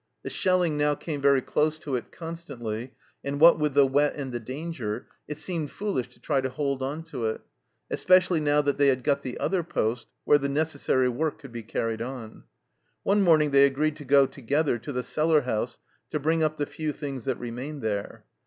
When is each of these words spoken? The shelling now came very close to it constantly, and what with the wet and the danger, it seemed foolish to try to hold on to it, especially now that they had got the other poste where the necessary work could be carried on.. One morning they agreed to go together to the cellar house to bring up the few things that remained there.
The 0.23 0.31
shelling 0.31 0.77
now 0.79 0.95
came 0.95 1.21
very 1.21 1.41
close 1.43 1.77
to 1.77 1.95
it 1.95 2.11
constantly, 2.11 2.95
and 3.23 3.39
what 3.39 3.59
with 3.59 3.75
the 3.75 3.85
wet 3.85 4.15
and 4.15 4.31
the 4.31 4.39
danger, 4.39 5.05
it 5.27 5.37
seemed 5.37 5.69
foolish 5.69 6.07
to 6.09 6.19
try 6.19 6.41
to 6.41 6.49
hold 6.49 6.81
on 6.81 7.03
to 7.03 7.27
it, 7.27 7.41
especially 7.91 8.39
now 8.39 8.63
that 8.63 8.79
they 8.79 8.87
had 8.87 9.03
got 9.03 9.21
the 9.21 9.37
other 9.39 9.61
poste 9.61 10.07
where 10.23 10.39
the 10.39 10.49
necessary 10.49 11.07
work 11.07 11.37
could 11.37 11.51
be 11.51 11.61
carried 11.61 12.01
on.. 12.01 12.45
One 13.03 13.21
morning 13.21 13.51
they 13.51 13.67
agreed 13.67 13.95
to 13.97 14.03
go 14.03 14.25
together 14.25 14.79
to 14.79 14.91
the 14.91 15.03
cellar 15.03 15.41
house 15.41 15.77
to 16.09 16.19
bring 16.19 16.41
up 16.41 16.57
the 16.57 16.65
few 16.65 16.93
things 16.93 17.25
that 17.25 17.37
remained 17.37 17.83
there. 17.83 18.25